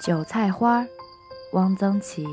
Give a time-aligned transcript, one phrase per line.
[0.00, 0.86] 韭菜花，
[1.52, 2.26] 汪曾祺。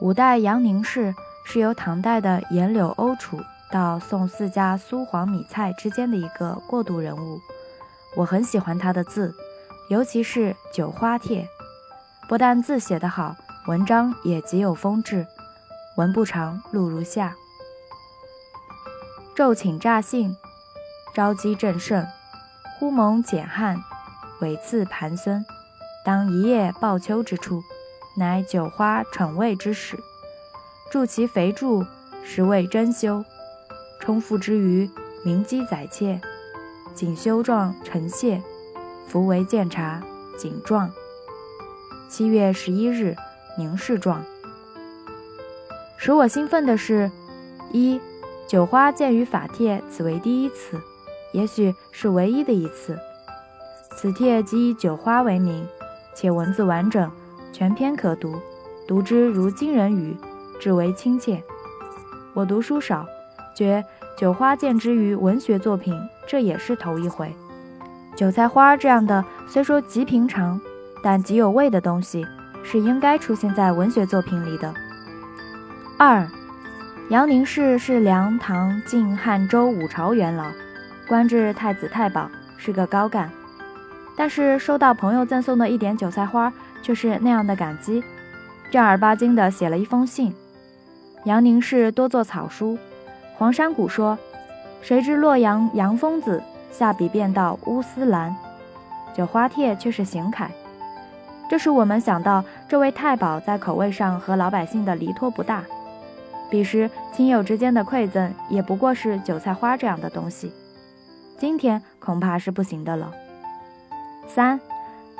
[0.00, 1.14] 五代杨凝式
[1.44, 3.38] 是由唐代的颜柳欧楚
[3.70, 7.38] 到宋四家苏黄米蔡之间的一个过渡人物。
[8.16, 9.34] 我很喜欢他的字，
[9.90, 11.42] 尤其是《九花帖》，
[12.26, 13.36] 不但字写得好，
[13.66, 15.26] 文章也极有风致。
[15.98, 17.36] 文不长，录如下：
[19.36, 20.34] 昼寝乍兴，
[21.14, 22.06] 朝饥正盛，
[22.78, 23.76] 忽蒙简汉，
[24.40, 25.44] 尾次盘孙。
[26.08, 27.62] 当一叶报秋之处，
[28.16, 30.02] 乃酒花逞味之始。
[30.90, 31.84] 助其肥助，
[32.24, 33.22] 实为珍馐。
[34.00, 34.88] 充腹之余，
[35.22, 36.18] 鸣鸡宰妾，
[36.94, 38.42] 锦绣状呈蟹，
[39.06, 40.02] 服为鉴察
[40.38, 40.90] 锦状。
[42.08, 43.14] 七月十一日，
[43.58, 44.24] 凝视状。
[45.98, 47.12] 使我兴奋的是，
[47.70, 48.00] 一
[48.46, 50.80] 酒花见于法帖，此为第一次，
[51.34, 52.98] 也许是唯一的一次。
[53.94, 55.68] 此帖即以酒花为名。
[56.20, 57.08] 且文字完整，
[57.52, 58.34] 全篇可读，
[58.88, 60.16] 读之如惊人语，
[60.58, 61.40] 至为亲切。
[62.34, 63.06] 我读书少，
[63.54, 63.84] 觉
[64.16, 67.32] 酒花见之于文学作品，这也是头一回。
[68.16, 70.60] 韭菜花这样的虽说极平常，
[71.04, 72.26] 但极有味的东西，
[72.64, 74.74] 是应该出现在文学作品里的。
[76.00, 76.28] 二，
[77.10, 80.46] 杨宁氏是梁、唐、晋、汉、周五朝元老，
[81.06, 83.30] 官至太子太保，是个高干。
[84.18, 86.52] 但是收到朋友赠送的一点韭菜花，
[86.82, 88.02] 却是那样的感激，
[88.68, 90.34] 正儿八经的写了一封信。
[91.24, 92.76] 杨宁氏多做草书，
[93.36, 94.18] 黄山谷说
[94.82, 98.34] ：“谁知洛阳杨疯子下笔便到乌丝兰，
[99.14, 100.50] 九花帖却是行楷。”
[101.48, 105.62] 这使我们想到，这位太保在口味上和老百姓的离脱不大。
[106.50, 110.52] 彼时亲友之间的馈赠，也不过是韭菜花这样的东西。
[111.38, 113.12] 今天恐怕是不行的了。
[114.28, 114.60] 三，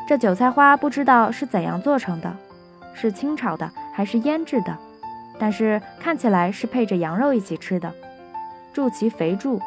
[0.07, 2.37] 这韭菜花不知道是怎样做成的，
[2.95, 4.77] 是清炒的还是腌制的？
[5.39, 7.93] 但是看起来是配着羊肉一起吃的。
[8.73, 9.61] 祝其肥柱，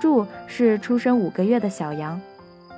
[0.00, 2.20] 祝是出生五个月的小羊。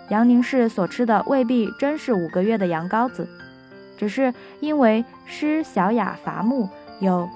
[0.08, 3.28] 杨宁氏所吃的未必真是五个月的羊羔子，
[3.96, 6.68] 只是因为诗小雅伐木
[7.00, 7.28] 有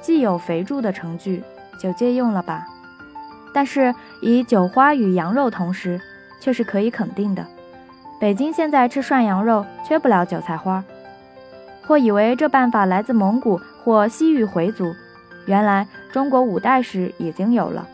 [0.00, 1.42] 既有肥柱的成句，
[1.80, 2.66] 就借用了吧。
[3.54, 6.00] 但是以酒花与羊肉同时，
[6.40, 7.46] 却是可以肯定的。
[8.20, 10.84] 北京现在吃涮羊肉缺不了韭菜花，
[11.86, 14.94] 或以为这办法来自蒙古或西域回族，
[15.46, 17.88] 原来中国五代时已经有了。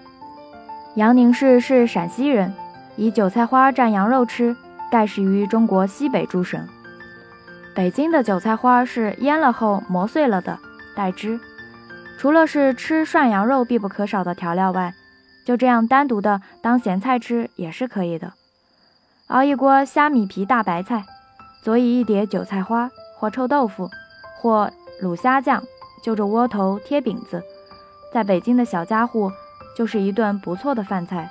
[0.97, 2.53] 杨宁氏是陕西人，
[2.97, 4.57] 以韭菜花蘸羊肉吃，
[4.91, 6.61] 盖始于中国西北诸省。
[7.73, 10.59] 北京的韭菜花是腌了后磨碎了的，
[10.97, 11.39] 带汁。
[12.19, 14.93] 除了是吃涮羊肉必不可少的调料外，
[15.45, 18.33] 就这样单独的当咸菜吃也是可以的。
[19.29, 21.05] 熬一锅虾米皮大白菜，
[21.61, 22.89] 佐以一碟韭菜花
[23.19, 23.91] 或臭豆腐，
[24.41, 24.71] 或
[25.03, 25.61] 卤虾酱，
[26.01, 27.43] 就着窝头贴饼子，
[28.13, 29.33] 在北京的小家户
[29.77, 31.29] 就是一顿不错的饭菜。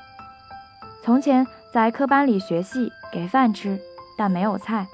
[1.01, 3.79] 从前在科班里学戏，给饭吃，
[4.17, 4.87] 但没有菜，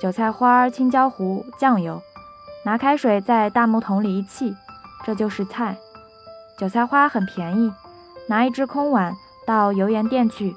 [0.00, 2.02] 韭菜花、青椒糊、酱油，
[2.64, 4.56] 拿开水在大木桶里一沏，
[5.04, 5.76] 这就是菜。
[6.58, 7.72] 韭菜花很便宜，
[8.26, 9.14] 拿一只空碗
[9.46, 10.56] 到油盐店去。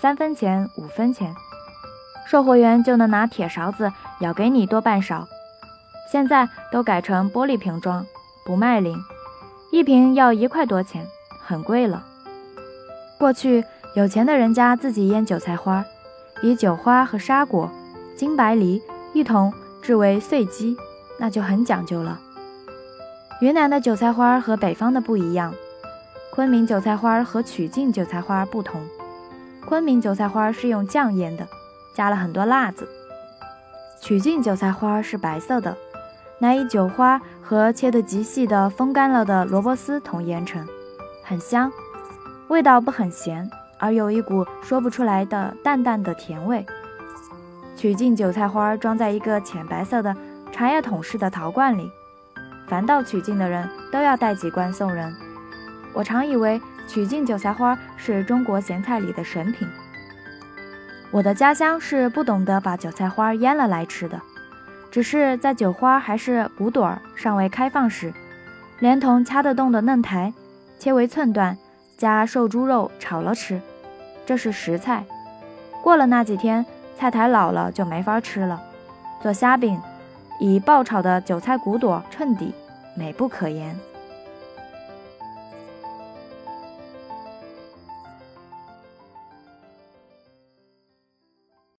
[0.00, 1.34] 三分钱、五分钱，
[2.24, 5.26] 售货员就能拿铁勺子舀给你多半勺。
[6.12, 8.06] 现在都改成玻璃瓶装，
[8.46, 8.96] 不卖零，
[9.72, 11.04] 一瓶要一块多钱，
[11.42, 12.04] 很贵了。
[13.18, 13.64] 过去
[13.96, 15.84] 有钱的人家自己腌韭菜花，
[16.42, 17.68] 以韭花和沙果、
[18.16, 18.80] 金白梨
[19.12, 20.76] 一同制为碎鸡，
[21.18, 22.20] 那就很讲究了。
[23.40, 25.52] 云南的韭菜花和北方的不一样，
[26.30, 28.80] 昆明韭菜花和曲靖韭菜花不同。
[29.66, 31.46] 昆明韭菜花是用酱腌的，
[31.94, 32.88] 加了很多辣子。
[34.00, 35.76] 曲靖韭菜花是白色的，
[36.38, 40.66] 乃以酒花和切得极细的风干了的萝卜丝同腌成，
[41.22, 41.70] 很香，
[42.48, 46.64] 味道不很咸，而有一股说不出来的淡淡的甜味。
[47.76, 50.16] 曲靖韭菜花装在一个浅白色的
[50.50, 51.90] 茶叶桶式的陶罐里，
[52.66, 55.14] 凡到曲靖的人都要带几罐送人。
[55.92, 56.60] 我常以为。
[56.88, 59.68] 曲靖韭菜花是中国咸菜里的神品。
[61.12, 64.20] 我的家乡是不懂得把韭菜花腌了来吃的，
[64.90, 68.12] 只是在韭花还是骨朵儿尚未开放时，
[68.80, 70.32] 连同掐得动的嫩苔，
[70.78, 71.56] 切为寸段，
[71.96, 73.60] 加瘦猪肉炒了吃，
[74.26, 75.04] 这是食菜。
[75.82, 76.64] 过了那几天，
[76.98, 78.60] 菜苔老了就没法吃了。
[79.22, 79.80] 做虾饼，
[80.40, 82.52] 以爆炒的韭菜骨朵衬底，
[82.96, 83.78] 美不可言。